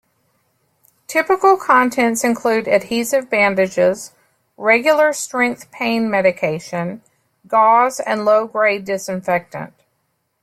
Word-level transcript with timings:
Typical 1.05 1.57
contents 1.57 2.23
include 2.23 2.67
adhesive 2.67 3.29
bandages, 3.29 4.13
regular 4.57 5.13
strength 5.13 5.69
pain 5.69 6.09
medication, 6.09 7.03
gauze 7.45 7.99
and 7.99 8.25
low 8.25 8.47
grade 8.47 8.83
disinfectant. 8.83 9.73